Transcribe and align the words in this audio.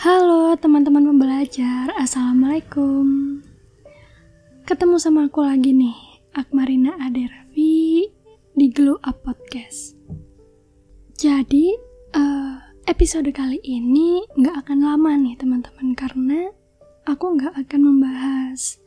Halo 0.00 0.56
teman-teman 0.56 1.12
pembelajar, 1.12 1.92
Assalamualaikum. 1.92 3.36
Ketemu 4.64 4.96
sama 4.96 5.28
aku 5.28 5.44
lagi 5.44 5.76
nih, 5.76 5.92
Akmarina 6.32 6.96
Adervi 7.04 8.08
di 8.56 8.66
Glow 8.72 8.96
Up 9.04 9.20
Podcast. 9.20 10.00
Jadi, 11.20 11.76
uh, 12.16 12.56
episode 12.88 13.28
kali 13.28 13.60
ini 13.60 14.24
nggak 14.40 14.64
akan 14.64 14.88
lama 14.88 15.20
nih 15.20 15.36
teman-teman 15.36 15.92
Karena 15.92 16.48
aku 17.04 17.36
nggak 17.36 17.60
akan 17.68 17.80
membahas 17.84 18.80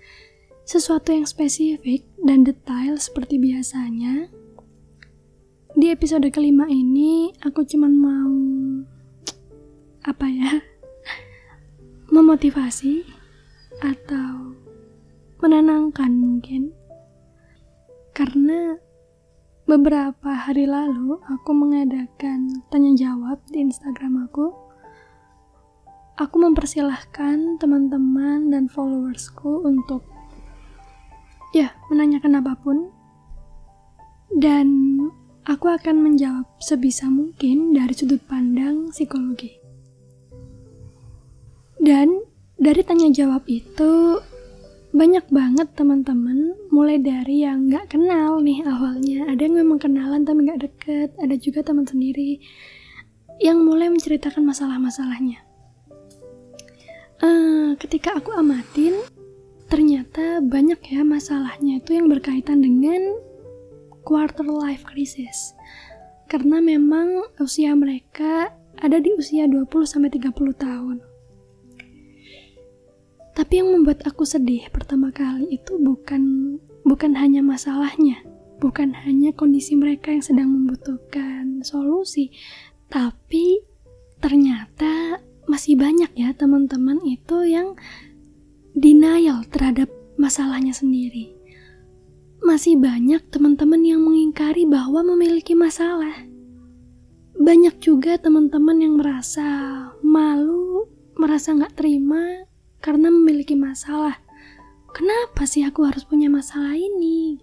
sesuatu 0.66 1.14
yang 1.14 1.30
spesifik 1.30 2.10
dan 2.26 2.42
detail 2.42 2.98
seperti 2.98 3.38
biasanya. 3.38 4.34
Di 5.78 5.94
episode 5.94 6.26
kelima 6.34 6.66
ini, 6.74 7.38
aku 7.46 7.62
cuman 7.70 7.94
mau 8.02 8.34
apa 10.10 10.26
ya 10.26 10.73
memotivasi 12.14 13.02
atau 13.82 14.54
menenangkan 15.42 16.14
mungkin. 16.14 16.70
Karena 18.14 18.78
beberapa 19.66 20.30
hari 20.30 20.70
lalu 20.70 21.18
aku 21.26 21.52
mengadakan 21.58 22.62
tanya 22.70 22.94
jawab 22.94 23.42
di 23.50 23.66
Instagram 23.66 24.30
aku. 24.30 24.54
Aku 26.22 26.38
mempersilahkan 26.38 27.58
teman-teman 27.58 28.54
dan 28.54 28.70
followersku 28.70 29.66
untuk 29.66 30.06
ya 31.58 31.74
menanyakan 31.90 32.38
apa 32.46 32.54
pun. 32.62 32.94
Dan 34.30 34.70
aku 35.50 35.66
akan 35.66 35.98
menjawab 35.98 36.46
sebisa 36.62 37.10
mungkin 37.10 37.74
dari 37.74 37.98
sudut 37.98 38.22
pandang 38.30 38.94
psikologi 38.94 39.63
dan 41.84 42.24
dari 42.56 42.80
tanya 42.88 43.12
jawab 43.12 43.44
itu 43.52 44.24
banyak 44.96 45.28
banget 45.28 45.68
teman-teman 45.76 46.56
mulai 46.72 46.96
dari 46.96 47.44
yang 47.44 47.68
nggak 47.68 47.92
kenal 47.92 48.40
nih 48.40 48.64
awalnya. 48.64 49.28
Ada 49.28 49.52
yang 49.52 49.56
memang 49.60 49.84
kenalan 49.84 50.24
tapi 50.24 50.48
nggak 50.48 50.62
deket 50.64 51.10
ada 51.20 51.36
juga 51.36 51.60
teman 51.60 51.84
sendiri 51.84 52.40
yang 53.44 53.60
mulai 53.68 53.92
menceritakan 53.92 54.48
masalah-masalahnya. 54.48 55.44
Uh, 57.20 57.76
ketika 57.84 58.16
aku 58.16 58.32
amatin 58.32 58.96
ternyata 59.68 60.40
banyak 60.40 60.80
ya 60.88 61.04
masalahnya 61.04 61.84
itu 61.84 62.00
yang 62.00 62.08
berkaitan 62.08 62.64
dengan 62.64 63.20
quarter 64.08 64.48
life 64.48 64.88
crisis. 64.88 65.52
Karena 66.32 66.64
memang 66.64 67.28
usia 67.44 67.76
mereka 67.76 68.56
ada 68.80 69.04
di 69.04 69.12
usia 69.20 69.52
20-30 69.52 70.32
tahun 70.56 71.13
tapi 73.34 73.62
yang 73.62 73.74
membuat 73.74 74.06
aku 74.06 74.30
sedih 74.30 74.70
pertama 74.70 75.10
kali 75.10 75.50
itu 75.50 75.82
bukan 75.82 76.56
bukan 76.86 77.18
hanya 77.18 77.42
masalahnya, 77.42 78.22
bukan 78.62 78.94
hanya 78.94 79.34
kondisi 79.34 79.74
mereka 79.74 80.14
yang 80.14 80.22
sedang 80.22 80.54
membutuhkan 80.54 81.66
solusi, 81.66 82.30
tapi 82.94 83.66
ternyata 84.22 85.18
masih 85.50 85.76
banyak 85.76 86.14
ya 86.14 86.32
teman-teman 86.38 87.02
itu 87.04 87.44
yang 87.50 87.74
denial 88.78 89.42
terhadap 89.50 89.90
masalahnya 90.16 90.72
sendiri. 90.72 91.34
Masih 92.44 92.78
banyak 92.78 93.24
teman-teman 93.34 93.82
yang 93.82 94.04
mengingkari 94.04 94.68
bahwa 94.68 95.02
memiliki 95.02 95.56
masalah. 95.56 96.28
Banyak 97.34 97.82
juga 97.82 98.20
teman-teman 98.20 98.78
yang 98.78 98.94
merasa 99.00 99.48
malu, 100.06 100.86
merasa 101.18 101.56
nggak 101.56 101.74
terima 101.74 102.46
karena 102.84 103.08
memiliki 103.08 103.56
masalah. 103.56 104.20
Kenapa 104.92 105.48
sih 105.48 105.64
aku 105.64 105.88
harus 105.88 106.04
punya 106.04 106.28
masalah 106.28 106.76
ini? 106.76 107.40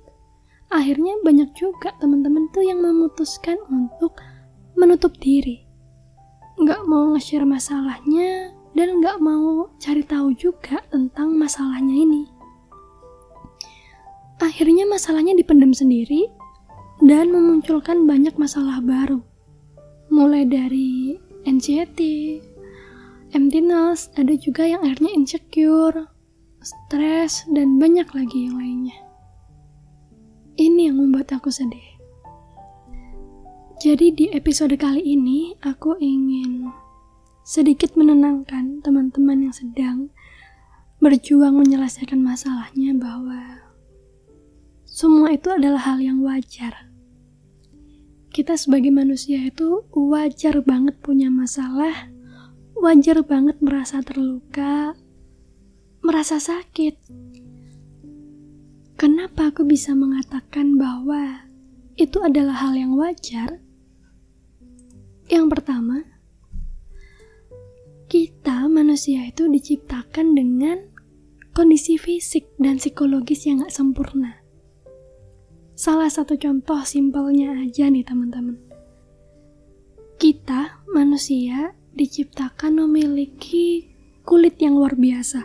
Akhirnya 0.71 1.19
banyak 1.25 1.51
juga 1.57 1.97
teman-teman 1.99 2.47
tuh 2.55 2.63
yang 2.63 2.79
memutuskan 2.79 3.59
untuk 3.73 4.21
menutup 4.79 5.17
diri. 5.19 5.67
Nggak 6.61 6.87
mau 6.87 7.17
nge-share 7.17 7.49
masalahnya 7.49 8.55
dan 8.77 9.03
nggak 9.03 9.19
mau 9.19 9.67
cari 9.83 10.05
tahu 10.07 10.31
juga 10.39 10.79
tentang 10.93 11.35
masalahnya 11.35 11.97
ini. 11.97 12.23
Akhirnya 14.39 14.87
masalahnya 14.87 15.35
dipendam 15.35 15.75
sendiri 15.75 16.31
dan 17.03 17.33
memunculkan 17.35 18.07
banyak 18.07 18.37
masalah 18.39 18.79
baru. 18.79 19.25
Mulai 20.13 20.47
dari 20.47 21.17
anxiety, 21.49 22.45
emptiness, 23.31 24.11
ada 24.19 24.35
juga 24.35 24.67
yang 24.67 24.83
akhirnya 24.83 25.13
insecure, 25.15 26.11
stres, 26.61 27.47
dan 27.51 27.79
banyak 27.79 28.07
lagi 28.11 28.51
yang 28.51 28.59
lainnya. 28.59 28.99
Ini 30.61 30.93
yang 30.93 31.01
membuat 31.01 31.33
aku 31.33 31.49
sedih. 31.49 31.87
Jadi 33.81 34.13
di 34.13 34.27
episode 34.37 34.77
kali 34.77 35.01
ini 35.01 35.57
aku 35.65 35.97
ingin 35.97 36.69
sedikit 37.41 37.97
menenangkan 37.97 38.85
teman-teman 38.85 39.49
yang 39.49 39.55
sedang 39.57 39.99
berjuang 41.01 41.57
menyelesaikan 41.57 42.21
masalahnya 42.21 42.93
bahwa 42.93 43.65
semua 44.85 45.33
itu 45.33 45.49
adalah 45.49 45.81
hal 45.81 46.05
yang 46.05 46.21
wajar. 46.21 46.93
Kita 48.29 48.53
sebagai 48.61 48.93
manusia 48.93 49.49
itu 49.49 49.89
wajar 49.97 50.61
banget 50.61 51.01
punya 51.01 51.33
masalah 51.33 52.10
wajar 52.81 53.21
banget 53.21 53.61
merasa 53.61 54.01
terluka, 54.01 54.97
merasa 56.01 56.41
sakit. 56.41 56.97
Kenapa 58.97 59.53
aku 59.53 59.69
bisa 59.69 59.93
mengatakan 59.93 60.81
bahwa 60.81 61.45
itu 62.01 62.25
adalah 62.25 62.57
hal 62.57 62.73
yang 62.73 62.97
wajar? 62.97 63.61
Yang 65.29 65.47
pertama, 65.53 66.09
kita 68.09 68.65
manusia 68.73 69.29
itu 69.29 69.45
diciptakan 69.45 70.33
dengan 70.33 70.81
kondisi 71.53 72.01
fisik 72.01 72.49
dan 72.57 72.81
psikologis 72.81 73.45
yang 73.45 73.61
gak 73.61 73.77
sempurna. 73.77 74.41
Salah 75.77 76.09
satu 76.09 76.37
contoh 76.41 76.81
simpelnya 76.85 77.61
aja 77.61 77.93
nih 77.93 78.05
teman-teman. 78.05 78.57
Kita 80.21 80.85
manusia 80.93 81.73
diciptakan 81.95 82.87
memiliki 82.87 83.91
kulit 84.23 84.61
yang 84.63 84.79
luar 84.79 84.95
biasa. 84.95 85.43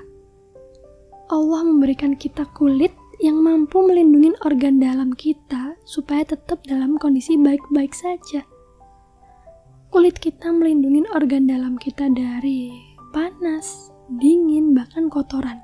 Allah 1.32 1.62
memberikan 1.66 2.14
kita 2.14 2.46
kulit 2.54 2.94
yang 3.18 3.42
mampu 3.42 3.82
melindungi 3.82 4.36
organ 4.44 4.78
dalam 4.78 5.16
kita 5.16 5.74
supaya 5.88 6.22
tetap 6.28 6.62
dalam 6.68 7.00
kondisi 7.02 7.40
baik-baik 7.40 7.96
saja. 7.96 8.46
Kulit 9.90 10.20
kita 10.20 10.52
melindungi 10.52 11.08
organ 11.16 11.48
dalam 11.48 11.80
kita 11.80 12.12
dari 12.12 12.76
panas, 13.16 13.90
dingin, 14.20 14.76
bahkan 14.76 15.08
kotoran. 15.08 15.64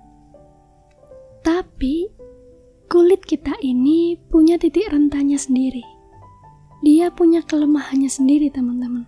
Tapi 1.44 2.08
kulit 2.88 3.22
kita 3.28 3.59
ini 3.59 4.16
punya 4.31 4.56
titik 4.56 4.88
rentannya 4.88 5.36
sendiri. 5.36 5.84
Dia 6.81 7.12
punya 7.13 7.44
kelemahannya 7.46 8.09
sendiri, 8.09 8.50
teman-teman. 8.50 9.06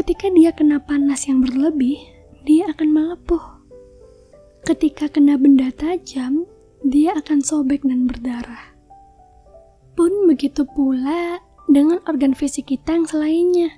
Ketika 0.00 0.32
dia 0.32 0.48
kena 0.48 0.80
panas 0.80 1.28
yang 1.28 1.44
berlebih, 1.44 2.00
dia 2.48 2.72
akan 2.72 2.88
melepuh. 2.88 3.44
Ketika 4.64 5.12
kena 5.12 5.36
benda 5.36 5.68
tajam, 5.76 6.48
dia 6.80 7.12
akan 7.20 7.44
sobek 7.44 7.84
dan 7.84 8.08
berdarah. 8.08 8.72
Pun 9.92 10.24
begitu 10.24 10.64
pula 10.72 11.44
dengan 11.68 12.00
organ 12.08 12.32
fisik 12.32 12.72
kita 12.72 12.96
yang 12.96 13.04
selainnya. 13.04 13.76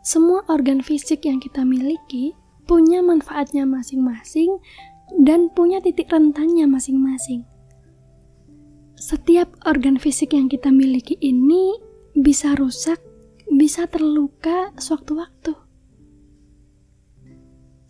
Semua 0.00 0.48
organ 0.48 0.80
fisik 0.80 1.28
yang 1.28 1.44
kita 1.44 1.60
miliki 1.60 2.32
punya 2.64 3.04
manfaatnya 3.04 3.68
masing-masing 3.68 4.64
dan 5.20 5.52
punya 5.52 5.84
titik 5.84 6.08
rentannya 6.08 6.64
masing-masing. 6.64 7.44
Setiap 8.96 9.60
organ 9.68 10.00
fisik 10.00 10.32
yang 10.32 10.48
kita 10.48 10.72
miliki 10.72 11.20
ini 11.20 11.76
bisa 12.16 12.56
rusak 12.56 13.11
bisa 13.50 13.90
terluka 13.90 14.70
sewaktu-waktu. 14.78 15.54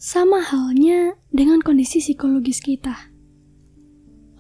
Sama 0.03 0.43
halnya 0.43 1.15
dengan 1.31 1.63
kondisi 1.63 2.03
psikologis 2.03 2.59
kita. 2.59 3.13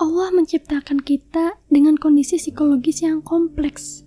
Allah 0.00 0.34
menciptakan 0.34 0.98
kita 0.98 1.62
dengan 1.70 1.94
kondisi 1.94 2.40
psikologis 2.40 3.06
yang 3.06 3.22
kompleks. 3.22 4.02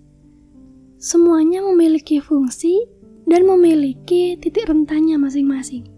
Semuanya 1.00 1.64
memiliki 1.64 2.20
fungsi 2.20 2.84
dan 3.24 3.48
memiliki 3.48 4.36
titik 4.36 4.68
rentannya 4.68 5.16
masing-masing. 5.16 5.88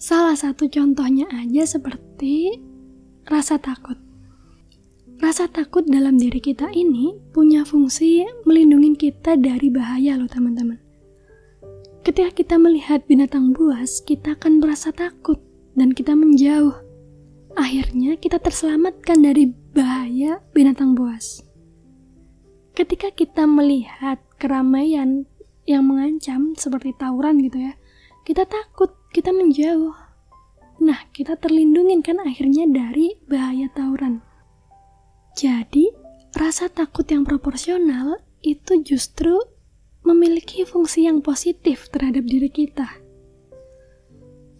Salah 0.00 0.36
satu 0.36 0.68
contohnya 0.72 1.28
aja 1.28 1.68
seperti 1.68 2.56
rasa 3.28 3.60
takut. 3.60 4.05
Rasa 5.16 5.48
takut 5.48 5.88
dalam 5.88 6.20
diri 6.20 6.44
kita 6.44 6.68
ini 6.76 7.16
punya 7.32 7.64
fungsi 7.64 8.28
melindungi 8.44 8.92
kita 9.00 9.40
dari 9.40 9.72
bahaya 9.72 10.20
loh 10.20 10.28
teman-teman. 10.28 10.76
Ketika 12.04 12.36
kita 12.36 12.60
melihat 12.60 13.00
binatang 13.08 13.56
buas, 13.56 14.04
kita 14.04 14.36
akan 14.36 14.60
merasa 14.60 14.92
takut 14.92 15.40
dan 15.72 15.96
kita 15.96 16.12
menjauh. 16.12 16.76
Akhirnya 17.56 18.20
kita 18.20 18.36
terselamatkan 18.36 19.24
dari 19.24 19.48
bahaya 19.72 20.44
binatang 20.52 20.92
buas. 20.92 21.40
Ketika 22.76 23.08
kita 23.08 23.48
melihat 23.48 24.20
keramaian 24.36 25.24
yang 25.64 25.88
mengancam 25.88 26.52
seperti 26.60 26.92
tawuran 26.92 27.40
gitu 27.40 27.72
ya, 27.72 27.72
kita 28.28 28.44
takut, 28.44 28.92
kita 29.16 29.32
menjauh. 29.32 29.96
Nah, 30.84 31.08
kita 31.16 31.40
terlindungin 31.40 32.04
kan 32.04 32.20
akhirnya 32.20 32.68
dari 32.68 33.16
bahaya 33.24 33.72
tawuran. 33.72 34.25
Jadi, 35.36 35.92
rasa 36.32 36.72
takut 36.72 37.04
yang 37.12 37.28
proporsional 37.28 38.24
itu 38.40 38.80
justru 38.80 39.36
memiliki 40.00 40.64
fungsi 40.64 41.04
yang 41.04 41.20
positif 41.20 41.92
terhadap 41.92 42.24
diri 42.24 42.48
kita. 42.48 42.88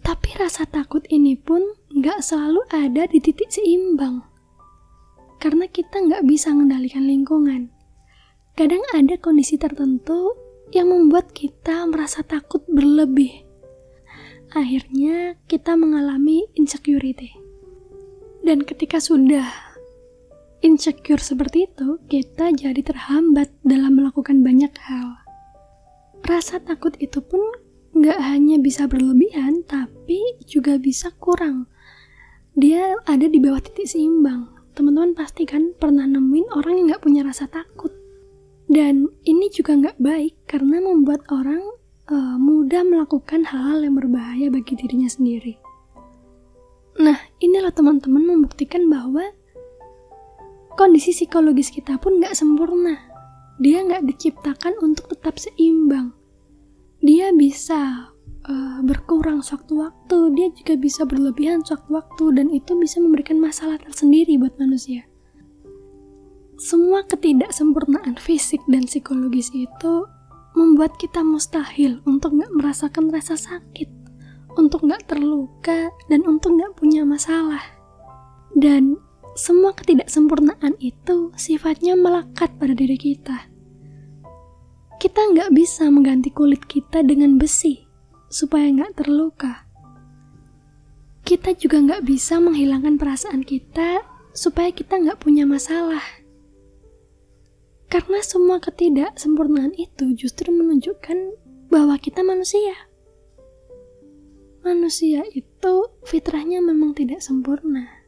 Tapi 0.05 0.29
rasa 0.37 0.69
takut 0.69 1.01
ini 1.09 1.33
pun 1.33 1.65
nggak 1.97 2.21
selalu 2.21 2.61
ada 2.69 3.09
di 3.09 3.17
titik 3.17 3.49
seimbang. 3.49 4.21
Karena 5.41 5.65
kita 5.65 5.97
nggak 5.97 6.23
bisa 6.29 6.53
mengendalikan 6.53 7.09
lingkungan. 7.09 7.73
Kadang 8.53 8.85
ada 8.93 9.17
kondisi 9.17 9.57
tertentu 9.57 10.37
yang 10.69 10.93
membuat 10.93 11.33
kita 11.33 11.89
merasa 11.89 12.21
takut 12.21 12.61
berlebih. 12.69 13.49
Akhirnya 14.53 15.41
kita 15.49 15.73
mengalami 15.73 16.45
insecurity. 16.53 17.33
Dan 18.45 18.63
ketika 18.63 19.01
sudah 19.03 19.66
insecure 20.65 21.21
seperti 21.21 21.69
itu, 21.69 22.01
kita 22.09 22.53
jadi 22.53 22.81
terhambat 22.81 23.53
dalam 23.61 23.97
melakukan 23.97 24.41
banyak 24.41 24.73
hal 24.85 25.27
rasa 26.27 26.59
takut 26.59 26.91
itu 26.99 27.23
pun 27.23 27.39
nggak 27.95 28.19
hanya 28.19 28.59
bisa 28.59 28.85
berlebihan, 28.85 29.63
tapi 29.63 30.19
juga 30.43 30.75
bisa 30.77 31.09
kurang. 31.17 31.71
Dia 32.53 32.99
ada 33.07 33.25
di 33.25 33.39
bawah 33.39 33.63
titik 33.63 33.87
seimbang. 33.87 34.51
Teman-teman 34.75 35.17
pasti 35.17 35.47
kan 35.47 35.73
pernah 35.73 36.05
nemuin 36.05 36.53
orang 36.53 36.73
yang 36.77 36.85
nggak 36.93 37.01
punya 37.01 37.21
rasa 37.25 37.49
takut. 37.49 37.89
Dan 38.67 39.09
ini 39.25 39.49
juga 39.49 39.73
nggak 39.73 39.97
baik 39.97 40.33
karena 40.45 40.83
membuat 40.83 41.25
orang 41.31 41.63
uh, 42.11 42.37
mudah 42.37 42.83
melakukan 42.85 43.47
hal-hal 43.47 43.81
yang 43.81 43.95
berbahaya 43.97 44.51
bagi 44.51 44.77
dirinya 44.77 45.09
sendiri. 45.09 45.57
Nah, 46.97 47.17
inilah 47.41 47.71
teman-teman 47.73 48.25
membuktikan 48.25 48.89
bahwa 48.89 49.21
kondisi 50.77 51.11
psikologis 51.11 51.73
kita 51.73 51.97
pun 51.97 52.21
nggak 52.21 52.37
sempurna. 52.37 52.95
Dia 53.57 53.81
nggak 53.81 54.05
diciptakan 54.05 54.77
untuk 54.85 55.09
tetap 55.09 55.41
seimbang 55.41 56.13
dia 57.01 57.29
bisa 57.33 58.09
uh, 58.49 58.79
berkurang 58.81 59.45
sewaktu-waktu, 59.45 60.17
dia 60.33 60.47
juga 60.53 60.73
bisa 60.75 61.05
berlebihan 61.05 61.61
sewaktu-waktu, 61.61 62.25
dan 62.41 62.47
itu 62.49 62.73
bisa 62.77 62.97
memberikan 62.97 63.37
masalah 63.37 63.77
tersendiri 63.77 64.37
buat 64.41 64.57
manusia. 64.57 65.05
Semua 66.57 67.05
ketidaksempurnaan 67.05 68.17
fisik 68.17 68.65
dan 68.65 68.89
psikologis 68.89 69.53
itu 69.53 70.09
membuat 70.57 70.97
kita 70.97 71.21
mustahil 71.21 72.01
untuk 72.09 72.33
nggak 72.33 72.49
merasakan 72.57 73.13
rasa 73.13 73.37
sakit, 73.37 73.93
untuk 74.57 74.81
nggak 74.81 75.05
terluka, 75.05 75.93
dan 76.09 76.25
untuk 76.25 76.57
nggak 76.57 76.73
punya 76.73 77.05
masalah. 77.05 77.61
Dan 78.57 78.97
semua 79.37 79.77
ketidaksempurnaan 79.77 80.81
itu 80.81 81.31
sifatnya 81.37 81.93
melekat 81.93 82.49
pada 82.57 82.73
diri 82.73 82.97
kita 82.97 83.53
kita 84.97 85.21
nggak 85.29 85.53
bisa 85.53 85.85
mengganti 85.93 86.33
kulit 86.33 86.65
kita 86.65 87.05
dengan 87.05 87.37
besi 87.37 87.85
supaya 88.33 88.65
nggak 88.65 88.97
terluka. 88.97 89.69
Kita 91.21 91.53
juga 91.53 91.77
nggak 91.85 92.01
bisa 92.01 92.41
menghilangkan 92.41 92.97
perasaan 92.97 93.45
kita 93.45 94.01
supaya 94.33 94.73
kita 94.73 94.97
nggak 94.97 95.21
punya 95.21 95.45
masalah. 95.45 96.01
Karena 97.93 98.25
semua 98.25 98.57
ketidaksempurnaan 98.57 99.77
itu 99.77 100.17
justru 100.17 100.49
menunjukkan 100.49 101.37
bahwa 101.69 101.93
kita 102.01 102.25
manusia. 102.25 102.73
Manusia 104.65 105.23
itu 105.29 105.93
fitrahnya 106.09 106.57
memang 106.59 106.97
tidak 106.97 107.21
sempurna. 107.21 108.06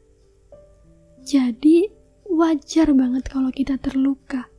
Jadi 1.29 1.85
wajar 2.25 2.89
banget 2.97 3.29
kalau 3.29 3.53
kita 3.53 3.77
terluka 3.77 4.49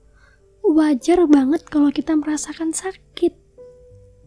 wajar 0.70 1.26
banget 1.26 1.66
kalau 1.66 1.90
kita 1.90 2.14
merasakan 2.14 2.70
sakit. 2.70 3.34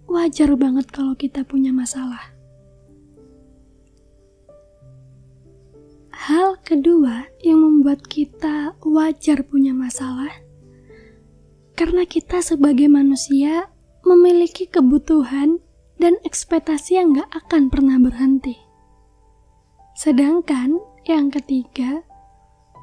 Wajar 0.04 0.60
banget 0.60 0.92
kalau 0.92 1.16
kita 1.16 1.48
punya 1.48 1.72
masalah. 1.72 2.36
Hal 6.12 6.60
kedua 6.64 7.32
yang 7.40 7.64
membuat 7.64 8.04
kita 8.08 8.76
wajar 8.84 9.44
punya 9.48 9.72
masalah, 9.76 10.32
karena 11.76 12.08
kita 12.08 12.40
sebagai 12.40 12.88
manusia 12.88 13.72
memiliki 14.04 14.68
kebutuhan 14.68 15.60
dan 16.00 16.16
ekspektasi 16.28 17.00
yang 17.00 17.16
gak 17.16 17.28
akan 17.32 17.68
pernah 17.68 17.98
berhenti. 18.00 18.56
Sedangkan 20.00 20.80
yang 21.04 21.28
ketiga, 21.28 22.08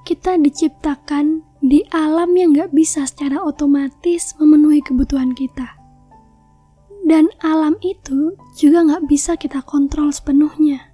kita 0.05 0.41
diciptakan 0.41 1.45
di 1.61 1.85
alam 1.93 2.33
yang 2.33 2.57
gak 2.57 2.73
bisa 2.73 3.05
secara 3.05 3.45
otomatis 3.45 4.33
memenuhi 4.41 4.81
kebutuhan 4.81 5.37
kita. 5.37 5.77
Dan 7.05 7.29
alam 7.45 7.77
itu 7.85 8.37
juga 8.57 8.85
gak 8.87 9.05
bisa 9.09 9.37
kita 9.37 9.61
kontrol 9.65 10.09
sepenuhnya. 10.13 10.93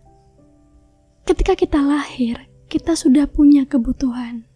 Ketika 1.26 1.58
kita 1.58 1.82
lahir, 1.82 2.46
kita 2.66 2.98
sudah 2.98 3.30
punya 3.30 3.66
kebutuhan. 3.66 4.46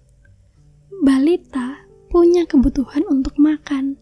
Balita 1.03 1.87
punya 2.11 2.47
kebutuhan 2.47 3.07
untuk 3.07 3.39
makan. 3.39 3.99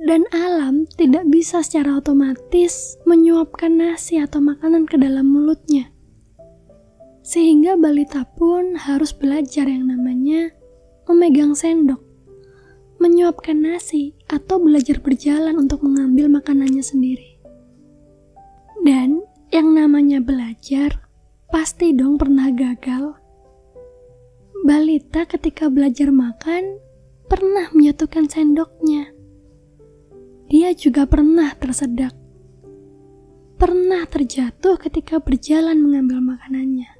Dan 0.00 0.24
alam 0.32 0.88
tidak 0.96 1.28
bisa 1.28 1.62
secara 1.62 2.00
otomatis 2.00 2.96
menyuapkan 3.04 3.76
nasi 3.76 4.16
atau 4.18 4.40
makanan 4.40 4.88
ke 4.88 4.96
dalam 4.96 5.28
mulutnya. 5.28 5.92
Sehingga 7.20 7.76
balita 7.76 8.24
pun 8.24 8.80
harus 8.80 9.12
belajar 9.12 9.68
yang 9.68 9.92
namanya 9.92 10.56
memegang 11.04 11.52
sendok, 11.52 12.00
menyuapkan 12.96 13.60
nasi, 13.60 14.16
atau 14.24 14.56
belajar 14.56 15.04
berjalan 15.04 15.60
untuk 15.60 15.84
mengambil 15.84 16.32
makanannya 16.32 16.80
sendiri. 16.80 17.36
Dan 18.80 19.20
yang 19.52 19.76
namanya 19.76 20.24
belajar 20.24 21.04
pasti 21.52 21.92
dong 21.92 22.16
pernah 22.16 22.48
gagal. 22.48 23.18
Balita 24.64 25.28
ketika 25.28 25.68
belajar 25.68 26.08
makan 26.08 26.80
pernah 27.28 27.68
menyatukan 27.76 28.32
sendoknya. 28.32 29.12
Dia 30.48 30.72
juga 30.72 31.04
pernah 31.04 31.52
tersedak. 31.52 32.16
Pernah 33.60 34.08
terjatuh 34.08 34.80
ketika 34.80 35.20
berjalan 35.20 35.76
mengambil 35.84 36.24
makanannya 36.24 36.99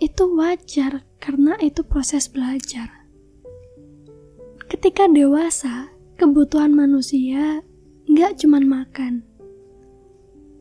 itu 0.00 0.24
wajar 0.34 1.04
karena 1.20 1.60
itu 1.60 1.84
proses 1.84 2.26
belajar. 2.26 2.88
Ketika 4.66 5.04
dewasa, 5.06 5.92
kebutuhan 6.16 6.72
manusia 6.72 7.60
nggak 8.08 8.40
cuma 8.40 8.58
makan. 8.64 9.22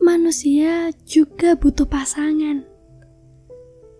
Manusia 0.03 0.91
juga 1.07 1.55
butuh 1.55 1.87
pasangan. 1.87 2.67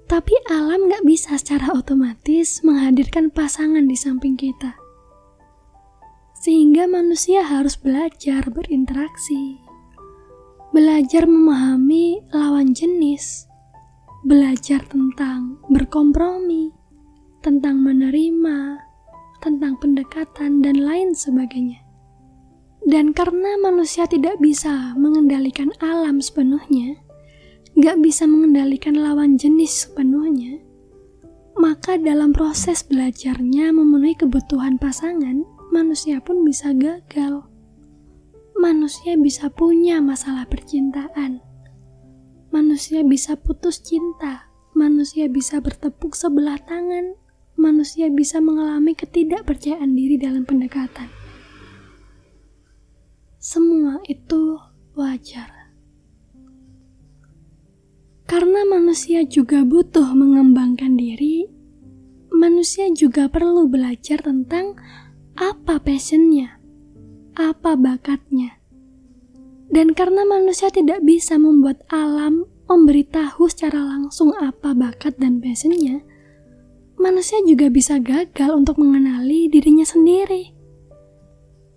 Tapi 0.10 0.34
alam 0.51 0.89
nggak 0.89 1.05
bisa 1.05 1.38
secara 1.39 1.72
otomatis 1.72 2.60
menghadirkan 2.65 3.31
pasangan 3.31 3.86
di 3.86 3.96
samping 3.96 4.36
kita. 4.36 4.75
Sehingga 6.39 6.88
manusia 6.88 7.43
harus 7.46 7.75
belajar 7.75 8.48
berinteraksi, 8.48 9.60
belajar 10.72 11.27
memahami 11.27 12.24
lawan 12.31 12.72
jenis, 12.72 13.49
belajar 14.23 14.83
tentang 14.91 15.63
berkompromi, 15.71 16.75
tentang 17.39 17.79
menerima, 17.79 18.83
tentang 19.39 19.79
pendekatan, 19.79 20.59
dan 20.59 20.83
lain 20.83 21.15
sebagainya. 21.15 21.79
Dan 22.83 23.15
karena 23.15 23.59
manusia 23.59 24.07
tidak 24.07 24.39
bisa 24.43 24.95
mengendalikan 24.99 25.71
alam 25.79 26.19
sepenuhnya, 26.19 26.99
gak 27.79 27.99
bisa 28.03 28.27
mengendalikan 28.27 28.95
lawan 28.99 29.39
jenis 29.39 29.88
sepenuhnya, 29.88 30.59
maka 31.59 31.95
dalam 31.95 32.35
proses 32.35 32.83
belajarnya 32.83 33.71
memenuhi 33.71 34.15
kebutuhan 34.19 34.75
pasangan, 34.79 35.43
manusia 35.71 36.19
pun 36.19 36.43
bisa 36.43 36.75
gagal. 36.75 37.47
Manusia 38.59 39.15
bisa 39.15 39.47
punya 39.47 40.03
masalah 40.03 40.43
percintaan 40.43 41.49
manusia 42.50 43.01
bisa 43.06 43.38
putus 43.38 43.82
cinta, 43.82 44.50
manusia 44.75 45.25
bisa 45.29 45.62
bertepuk 45.63 46.13
sebelah 46.13 46.58
tangan, 46.62 47.18
manusia 47.58 48.12
bisa 48.12 48.44
mengalami 48.44 48.94
ketidakpercayaan 48.94 49.96
diri 49.96 50.20
dalam 50.20 50.44
pendekatan. 50.44 51.10
semua 53.39 54.03
itu 54.03 54.60
wajar. 55.00 55.72
Karena 58.27 58.68
manusia 58.68 59.24
juga 59.24 59.63
butuh 59.63 60.12
mengembangkan 60.12 61.00
diri, 61.00 61.48
manusia 62.36 62.91
juga 62.91 63.32
perlu 63.32 63.72
belajar 63.72 64.20
tentang 64.22 64.75
apa 65.39 65.79
passionnya, 65.79 66.60
apa 67.34 67.79
bakatnya. 67.79 68.59
Dan 69.69 69.93
karena 69.93 70.25
manusia 70.25 70.73
tidak 70.73 71.05
bisa 71.05 71.38
membuat 71.38 71.85
alam 71.93 72.49
memberitahu 72.65 73.49
secara 73.49 73.81
langsung 73.85 74.33
apa 74.38 74.73
bakat 74.73 75.17
dan 75.21 75.38
passionnya, 75.41 76.01
manusia 76.97 77.38
juga 77.45 77.69
bisa 77.69 77.97
gagal 77.97 78.53
untuk 78.53 78.81
mengenali 78.81 79.49
dirinya 79.49 79.85
sendiri. 79.85 80.53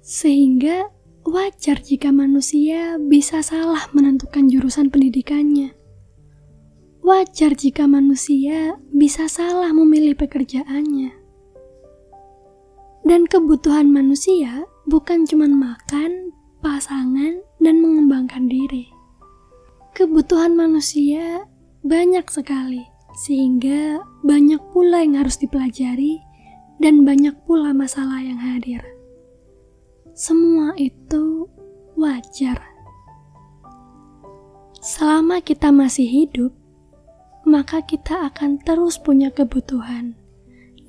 Sehingga 0.01 0.89
wajar 1.23 1.79
jika 1.79 2.11
manusia 2.11 2.99
bisa 2.99 3.41
salah 3.41 3.87
menentukan 3.95 4.51
jurusan 4.51 4.91
pendidikannya. 4.91 5.73
Wajar 7.03 7.59
jika 7.59 7.85
manusia 7.91 8.79
bisa 8.95 9.27
salah 9.27 9.75
memilih 9.75 10.15
pekerjaannya. 10.15 11.11
Dan 13.03 13.27
kebutuhan 13.27 13.91
manusia 13.91 14.63
bukan 14.87 15.27
cuma 15.27 15.51
makan, 15.51 16.31
pasangan, 16.63 17.43
dan 17.63 17.79
mengembangkan 17.79 18.51
diri. 18.51 18.91
Kebutuhan 19.95 20.59
manusia 20.59 21.47
banyak 21.87 22.27
sekali 22.27 22.83
sehingga 23.23 24.03
banyak 24.27 24.59
pula 24.75 25.07
yang 25.07 25.23
harus 25.23 25.39
dipelajari 25.39 26.19
dan 26.83 27.07
banyak 27.07 27.33
pula 27.47 27.71
masalah 27.71 28.19
yang 28.19 28.41
hadir. 28.41 28.83
Semua 30.13 30.75
itu 30.77 31.47
wajar. 31.95 32.59
Selama 34.83 35.39
kita 35.39 35.71
masih 35.71 36.11
hidup, 36.11 36.53
maka 37.47 37.87
kita 37.87 38.27
akan 38.33 38.59
terus 38.63 38.99
punya 38.99 39.31
kebutuhan 39.31 40.19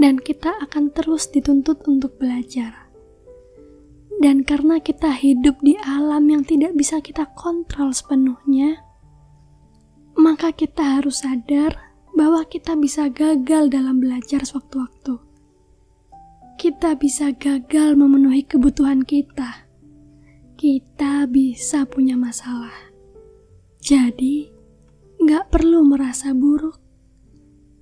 dan 0.02 0.18
kita 0.18 0.54
akan 0.66 0.90
terus 0.90 1.30
dituntut 1.30 1.86
untuk 1.86 2.18
belajar. 2.18 2.83
Dan 4.24 4.48
karena 4.48 4.80
kita 4.80 5.12
hidup 5.12 5.60
di 5.60 5.76
alam 5.84 6.32
yang 6.32 6.48
tidak 6.48 6.80
bisa 6.80 7.04
kita 7.04 7.28
kontrol 7.36 7.92
sepenuhnya, 7.92 8.80
maka 10.16 10.56
kita 10.56 10.96
harus 10.96 11.28
sadar 11.28 11.92
bahwa 12.16 12.48
kita 12.48 12.80
bisa 12.80 13.12
gagal 13.12 13.68
dalam 13.68 14.00
belajar 14.00 14.48
sewaktu-waktu. 14.48 15.20
Kita 16.56 16.96
bisa 16.96 17.36
gagal 17.36 18.00
memenuhi 18.00 18.48
kebutuhan 18.48 19.04
kita. 19.04 19.68
Kita 20.56 21.28
bisa 21.28 21.84
punya 21.84 22.16
masalah. 22.16 22.72
Jadi, 23.84 24.48
gak 25.20 25.52
perlu 25.52 25.84
merasa 25.84 26.32
buruk, 26.32 26.80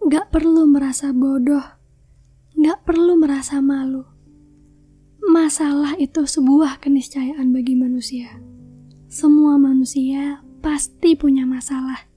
gak 0.09 0.33
perlu 0.33 0.65
merasa 0.65 1.13
bodoh, 1.13 1.77
gak 2.57 2.81
perlu 2.81 3.13
merasa 3.21 3.61
malu. 3.61 4.10
Masalah 5.21 5.97
itu 6.01 6.25
sebuah 6.25 6.81
keniscayaan 6.81 7.53
bagi 7.53 7.77
manusia. 7.77 8.41
Semua 9.05 9.61
manusia 9.61 10.41
pasti 10.61 11.13
punya 11.13 11.45
masalah 11.45 12.11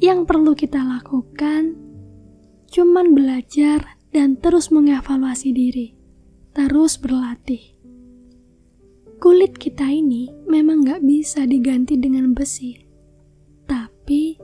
yang 0.00 0.24
perlu 0.24 0.56
kita 0.56 0.80
lakukan 0.80 1.76
cuman 2.72 3.12
belajar 3.12 4.00
dan 4.10 4.40
terus 4.40 4.72
mengevaluasi 4.72 5.52
diri, 5.52 5.92
terus 6.56 6.96
berlatih. 6.96 7.76
Kulit 9.20 9.60
kita 9.60 9.84
ini 9.92 10.32
memang 10.48 10.80
gak 10.88 11.04
bisa 11.04 11.44
diganti 11.44 12.00
dengan 12.00 12.32
besi, 12.32 12.80
tapi 13.68 14.40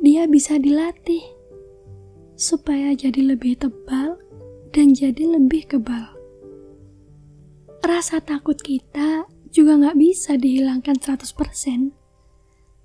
dia 0.00 0.24
bisa 0.24 0.56
dilatih 0.56 1.20
supaya 2.32 2.96
jadi 2.96 3.36
lebih 3.36 3.60
tebal 3.60 4.16
dan 4.72 4.96
jadi 4.96 5.36
lebih 5.36 5.68
kebal. 5.68 6.15
Rasa 7.86 8.18
takut 8.18 8.58
kita 8.58 9.30
juga 9.54 9.78
gak 9.78 9.94
bisa 9.94 10.34
dihilangkan 10.34 10.98
100%, 10.98 11.94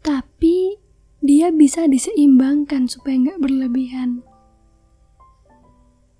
tapi 0.06 0.78
dia 1.26 1.50
bisa 1.50 1.90
diseimbangkan 1.90 2.86
supaya 2.86 3.18
nggak 3.18 3.42
berlebihan. 3.42 4.22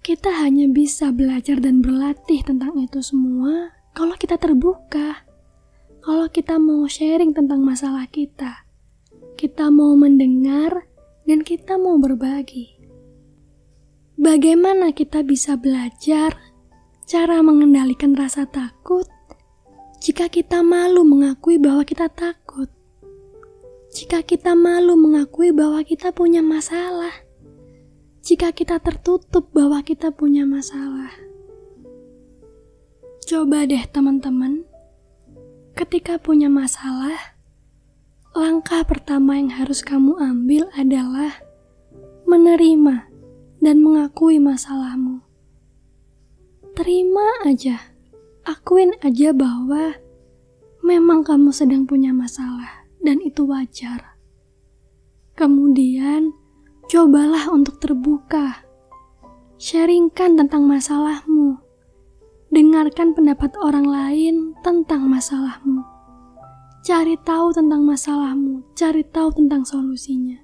Kita 0.02 0.34
hanya 0.42 0.66
bisa 0.66 1.14
belajar 1.14 1.62
dan 1.62 1.86
berlatih 1.86 2.42
tentang 2.42 2.74
itu 2.82 3.06
semua 3.06 3.70
kalau 3.94 4.18
kita 4.18 4.42
terbuka. 4.42 5.30
Kalau 6.02 6.26
kita 6.34 6.58
mau 6.58 6.90
sharing 6.90 7.38
tentang 7.38 7.62
masalah 7.62 8.10
kita, 8.10 8.66
kita 9.38 9.70
mau 9.70 9.94
mendengar, 9.94 10.90
dan 11.30 11.46
kita 11.46 11.78
mau 11.78 12.02
berbagi. 12.02 12.82
Bagaimana 14.18 14.90
kita 14.90 15.22
bisa 15.22 15.54
belajar 15.54 16.34
cara 17.12 17.44
mengendalikan 17.44 18.16
rasa 18.16 18.48
takut 18.48 19.04
jika 20.00 20.32
kita 20.32 20.64
malu 20.64 21.04
mengakui 21.04 21.60
bahwa 21.60 21.84
kita 21.84 22.08
takut? 22.08 22.72
jika 23.92 24.24
kita 24.24 24.56
malu 24.56 24.96
mengakui 24.96 25.52
bahwa 25.52 25.84
kita 25.84 26.16
punya 26.16 26.40
masalah, 26.40 27.12
jika 28.24 28.56
kita 28.56 28.80
tertutup 28.80 29.52
bahwa 29.52 29.84
kita 29.84 30.16
punya 30.16 30.48
masalah. 30.48 31.12
Coba 33.28 33.68
deh, 33.68 33.84
teman-teman, 33.92 34.64
ketika 35.76 36.16
punya 36.16 36.48
masalah, 36.48 37.36
langkah 38.32 38.88
pertama 38.88 39.36
yang 39.36 39.52
harus 39.52 39.84
kamu 39.84 40.16
ambil 40.16 40.72
adalah 40.80 41.44
menerima 42.24 43.12
dan 43.60 43.84
mengakui 43.84 44.40
masalahmu. 44.40 45.31
Terima 46.72 47.28
aja, 47.44 47.92
akuin 48.48 48.96
aja 49.04 49.36
bahwa 49.36 49.92
memang 50.80 51.20
kamu 51.20 51.52
sedang 51.52 51.84
punya 51.84 52.16
masalah 52.16 52.88
dan 53.04 53.20
itu 53.20 53.44
wajar. 53.44 54.16
Kemudian, 55.36 56.32
cobalah 56.88 57.52
untuk 57.52 57.76
terbuka. 57.84 58.64
Sharingkan 59.60 60.40
tentang 60.40 60.64
masalahmu. 60.64 61.60
Dengarkan 62.56 63.20
pendapat 63.20 63.52
orang 63.60 63.92
lain 63.92 64.36
tentang 64.64 65.12
masalahmu. 65.12 65.84
Cari 66.88 67.20
tahu 67.20 67.52
tentang 67.52 67.84
masalahmu, 67.84 68.64
cari 68.80 69.04
tahu 69.12 69.28
tentang 69.36 69.68
solusinya. 69.68 70.40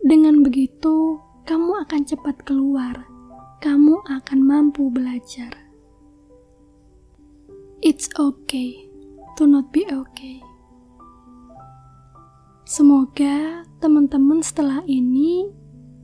Dengan 0.00 0.40
begitu, 0.40 1.20
kamu 1.44 1.84
akan 1.84 2.00
cepat 2.08 2.48
keluar. 2.48 3.17
Kamu 3.58 4.06
akan 4.06 4.38
mampu 4.38 4.86
belajar. 4.86 5.50
It's 7.82 8.06
okay 8.14 8.86
to 9.34 9.50
not 9.50 9.74
be 9.74 9.82
okay. 9.82 10.38
Semoga 12.62 13.66
teman-teman 13.82 14.46
setelah 14.46 14.86
ini 14.86 15.50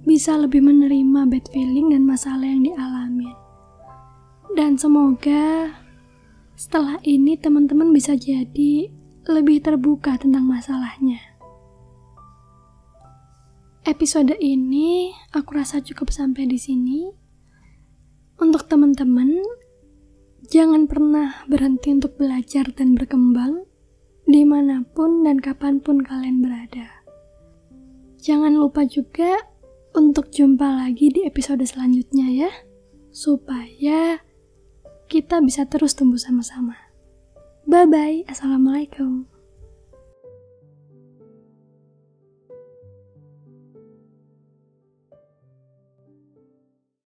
bisa 0.02 0.34
lebih 0.34 0.66
menerima 0.66 1.30
bad 1.30 1.46
feeling 1.54 1.94
dan 1.94 2.02
masalah 2.02 2.42
yang 2.42 2.66
dialami. 2.66 3.30
Dan 4.58 4.74
semoga 4.74 5.70
setelah 6.58 6.98
ini 7.06 7.38
teman-teman 7.38 7.94
bisa 7.94 8.18
jadi 8.18 8.90
lebih 9.30 9.62
terbuka 9.62 10.18
tentang 10.18 10.42
masalahnya. 10.42 11.22
Episode 13.86 14.34
ini 14.42 15.14
aku 15.30 15.54
rasa 15.54 15.78
cukup 15.78 16.10
sampai 16.10 16.50
di 16.50 16.58
sini. 16.58 17.23
Untuk 18.34 18.66
teman-teman, 18.66 19.38
jangan 20.50 20.90
pernah 20.90 21.46
berhenti 21.46 21.94
untuk 21.94 22.18
belajar 22.18 22.66
dan 22.74 22.98
berkembang 22.98 23.62
di 24.24 24.42
mana 24.42 24.82
pun 24.96 25.22
dan 25.22 25.38
kapan 25.38 25.78
pun 25.78 26.00
kalian 26.00 26.40
berada. 26.40 27.04
Jangan 28.24 28.56
lupa 28.56 28.88
juga 28.88 29.36
untuk 29.94 30.32
jumpa 30.32 30.64
lagi 30.64 31.12
di 31.12 31.28
episode 31.28 31.62
selanjutnya 31.62 32.26
ya, 32.32 32.50
supaya 33.12 34.18
kita 35.06 35.38
bisa 35.44 35.68
terus 35.68 35.94
tumbuh 35.94 36.18
sama-sama. 36.18 36.74
Bye-bye, 37.68 38.26
Assalamualaikum. 38.26 39.33